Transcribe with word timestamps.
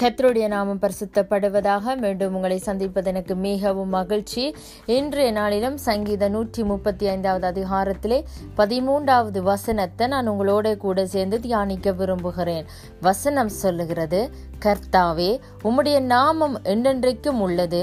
கத்தருடைய 0.00 0.46
நாமம் 0.48 0.80
பரிசுத்தப்படுவதாக 0.80 1.94
மீண்டும் 1.96 2.34
உங்களை 2.34 2.58
சந்திப்பது 2.58 3.08
எனக்கு 3.10 3.34
மிகவும் 3.34 3.88
மகிழ்ச்சி. 3.88 4.42
இன்றைய 4.86 5.32
நாளிலும் 5.32 5.76
சங்கீத 5.76 6.28
நூற்றி 6.28 6.62
முப்பத்தி 6.64 7.06
ஐந்தாவது 7.08 7.46
அதிகாரத்திலே 7.52 8.18
பதிமூன்றாவது 8.56 9.42
வசனத்தை 9.42 10.06
நான் 10.06 10.30
உங்களோட 10.30 10.76
கூட 10.76 11.06
சேர்ந்து 11.06 11.38
தியானிக்க 11.40 11.92
விரும்புகிறேன். 11.92 12.66
வசனம் 13.00 13.48
சொல்லுகிறது 13.48 14.20
கர்த்தாவே 14.64 15.30
உம்முடைய 15.64 16.00
நாமம் 16.00 16.58
என்றென்றைக்கும் 16.64 17.40
உள்ளது. 17.46 17.82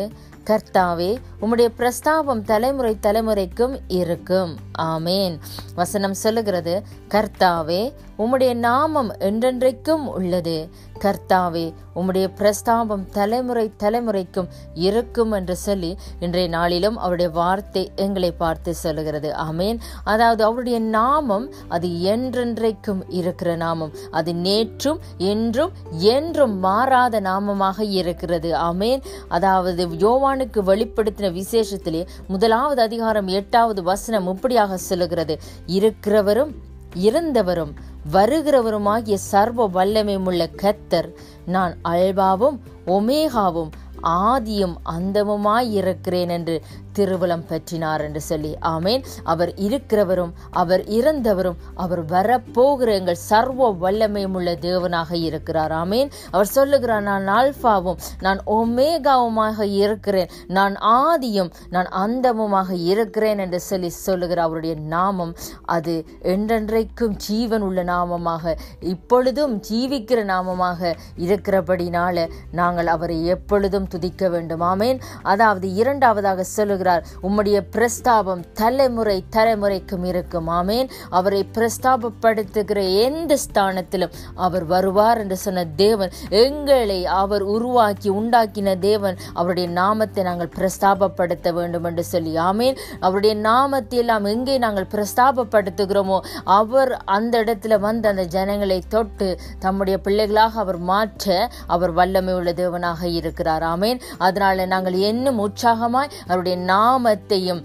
கர்த்தாவே 0.50 1.12
உம்முடைய 1.42 1.68
பிரஸ்தாபம் 1.80 2.42
தலைமுறை 2.42 2.98
தலைமுறைக்கும் 3.02 3.76
இருக்கும். 3.88 4.56
ஆமேன். 4.82 5.36
வசனம் 5.76 6.14
சொல்லுகிறது 6.14 6.74
கர்த்தாவே 7.10 7.94
உம்முடைய 8.18 8.54
நாமம் 8.54 9.12
என்றென்றைக்கும் 9.20 10.06
உள்ளது. 10.18 10.58
கர்த்தாவே 11.00 11.74
உம்முடைய 11.96 12.28
பிரஸ்தாபம் 12.38 13.10
தலைமுறை 13.10 13.74
தலைமுறைக்கும் 13.78 14.48
இருக்கும் 14.74 15.32
என்று 15.32 15.56
சொல்லி 15.56 15.98
இன்றைய 16.20 16.50
நாளிலும் 16.50 16.98
அவருடைய 16.98 17.32
வார்த்தை 17.32 17.92
எங்களை 17.96 18.32
பார்த்து 18.32 18.76
சொல்லுகிறது. 18.76 19.32
ஆமேன். 19.32 19.80
அதாவது 20.04 20.44
அவருடைய 20.44 20.80
நாமம் 20.80 21.52
அது 21.68 21.88
என்றென்றைக்கும் 21.88 23.02
இருக்கிற 23.08 23.56
நாமம். 23.56 23.94
அது 24.12 24.34
நேற்றும் 24.34 25.00
என்றும் 25.18 25.72
என்றும் 26.00 26.60
மாறாத 26.60 27.22
நாமமாக 27.22 27.80
இருக்கிறது. 27.80 28.52
ஆமேன். 28.56 29.02
அதாவது 29.28 29.88
யோவானுக்கு 29.88 30.62
வெளிப்படுத்தின 30.72 31.32
விசேஷத்திலே 31.32 32.08
முதலாவது 32.28 32.82
அதிகாரம் 32.82 33.28
எட்டாவது 33.28 33.84
வசனம் 33.84 34.28
இப்படியாக 34.28 34.78
சொல்லுகிறது. 34.78 35.40
இருக்கிறவரும் 35.68 36.54
இருந்தவரும் 36.96 37.74
வருகிறவருமாகிய 38.12 39.18
சர்வ 39.32 39.68
வல்லமையுள்ள 39.68 40.50
கத்தர் 40.62 41.10
நான் 41.46 41.78
அல்பாவும் 41.84 42.58
ஒமேகாவும் 42.88 43.72
ஆதியும் 44.04 44.76
அந்தமுமாயிருக்கிறேன் 44.92 46.30
என்று 46.30 46.64
திருவலம் 46.98 47.46
பற்றினார் 47.52 48.04
என்று 48.08 48.22
சொல்லி 48.30 48.52
ஆமேன். 48.76 49.04
அவர் 49.34 49.52
இருக்கிறவரும் 49.68 50.34
அவர் 50.62 50.84
இறந்தவரும் 51.00 51.60
அவர் 51.84 52.04
வரப்போகிற 52.06 52.90
எங்கள் 53.00 53.22
சர்வ 53.30 53.70
வல்லமையும் 53.84 54.36
உள்ள 54.40 54.52
தேவனாக 54.68 55.12
இருக்கிறார். 55.28 55.74
ஆமேன். 55.84 56.12
அவர் 56.32 56.50
சொல்லுகிறார் 56.58 57.06
நான் 57.10 57.28
ஆல்பாவும் 57.38 58.00
நான் 58.26 58.42
ஒமேகாவுமாக 58.58 59.68
இருக்கிறேன். 59.84 60.32
நான் 60.58 60.76
ஆதியும் 61.02 61.52
நான் 61.70 61.90
அந்தமுமாக 62.04 62.72
இருக்கிறேன் 62.92 63.42
என்று 63.46 63.60
சொல்லி 63.70 63.90
சொல்லுகிற 63.90 64.42
அவருடைய 64.48 64.76
நாமம் 64.96 65.34
அது 65.76 65.96
என்றென்றைக்கும் 66.34 67.16
ஜீவன் 67.28 67.66
உள்ள 67.68 67.80
நாமமாக 67.84 68.54
இப்பொழுதும் 68.94 69.54
ஜீவிக்கிற 69.70 70.20
நாமமாக 70.34 70.92
இருக்கிறபடினால 71.26 72.26
நாங்கள் 72.60 72.90
அவரை 72.96 73.18
எப்பொழுதும் 73.36 73.88
துதிக்க 73.88 74.30
வேண்டும். 74.30 74.64
ஆமேன். 74.72 75.00
அதாவது 75.32 75.68
இரண்டாவதாக 75.82 76.44
சொல்லுகிற 76.58 76.83
சொல்லுகிறார் 76.84 77.04
உம்முடைய 77.26 77.58
பிரஸ்தாபம் 77.76 78.42
தலைமுறை 78.62 79.18
தலைமுறைக்கும் 79.36 80.06
இருக்கும். 80.12 80.48
ஆமேன். 80.60 80.88
அவரை 81.18 81.42
பிரஸ்தாபப்படுத்துகிற 81.56 82.80
எந்த 83.06 83.38
ஸ்தானத்திலும் 83.46 84.14
அவர் 84.46 84.66
வருவார் 84.74 85.22
என்று 85.24 85.38
சொன்ன 85.46 85.66
தேவன் 85.84 86.12
எங்களை 86.44 87.00
அவர் 87.22 87.44
உருவாக்கி 87.56 88.10
உண்டாக்கின 88.20 88.76
தேவன் 88.90 89.18
அவருடைய 89.40 89.68
நாமத்தை 89.82 90.22
நாங்கள் 90.30 90.54
பிரஸ்தாபப்படுத்த 90.58 91.54
வேண்டும் 91.58 91.88
என்று 91.90 92.04
சொல்லி. 92.14 92.34
ஆமேன். 92.50 92.78
அவருடைய 93.06 93.34
நாமத்தை 93.50 94.00
எல்லாம் 94.04 94.28
எங்கே 94.34 94.56
நாங்கள் 94.66 94.92
பிரஸ்தாபப்படுத்துகிறோமோ 94.94 96.20
அவர் 96.60 96.92
அந்த 97.18 97.34
இடத்துல 97.44 97.80
வந்து 97.88 98.08
அந்த 98.12 98.26
ஜனங்களை 98.36 98.80
தொட்டு 98.96 99.30
தம்முடைய 99.66 99.98
பிள்ளைகளாக 100.06 100.60
அவர் 100.64 100.80
மாற்ற 100.92 101.50
அவர் 101.76 101.92
வல்லமை 102.00 102.34
உள்ள 102.40 102.52
தேவனாக 102.62 103.04
இருக்கிறார். 103.20 103.66
ஆமேன். 103.74 104.00
அதனால 104.26 104.66
நாங்கள் 104.74 104.98
இன்னும் 105.10 105.42
உற்சாகமாய் 105.46 106.14
அவருடைய 106.28 106.56
நாமத்தையும் 106.74 107.64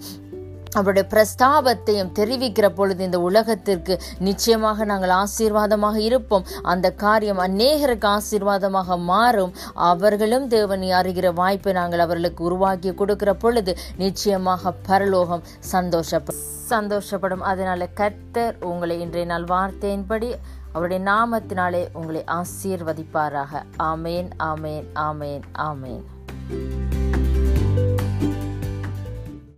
அவருடைய 0.79 1.03
பிரஸ்தாபத்தையும் 1.13 2.11
தெரிவிக்கிற 2.17 2.67
பொழுது 2.69 3.01
இந்த 3.03 3.19
உலகத்திற்கு 3.27 3.93
நிச்சயமாக 4.19 4.85
நாங்கள் 4.85 5.13
ஆசீர்வாதமாக 5.21 5.97
இருப்போம். 5.99 6.45
அந்த 6.63 6.87
காரியம் 7.03 7.41
அநேகருக்கு 7.45 8.07
ஆசீர்வாதமாக 8.09 8.97
மாறும். 9.11 9.53
அவர்களும் 9.73 10.45
தேவனை 10.47 10.91
அறிகிற 10.99 11.33
வாய்ப்பை 11.33 11.73
நாங்கள் 11.73 12.03
அவர்களுக்கு 12.05 12.43
உருவாக்கி 12.43 12.93
கொடுக்கிற 12.93 13.33
பொழுது 13.33 13.73
நிச்சயமாக 13.97 14.73
பரலோகம் 14.89 15.43
சந்தோஷப்படும் 15.71 16.45
சந்தோஷப்படும். 16.69 17.43
அதனால 17.51 17.87
கர்த்தர் 18.01 18.57
உங்களை 18.71 18.97
இன்றைய 19.01 19.27
நாள் 19.27 19.49
வார்த்தையின்படி 19.55 20.31
அவருடைய 20.73 21.01
நாமத்தினாலே 21.11 21.83
உங்களை 21.93 22.23
ஆசீர்வதிப்பாராக. 22.39 23.63
ஆமேன் 23.91 24.29
ஆமேன் 24.51 24.87
ஆமேன் 25.09 25.45
ஆமேன். 25.69 26.05